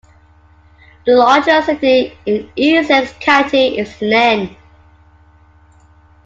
[1.05, 4.55] The largest city in Essex County is Lynn.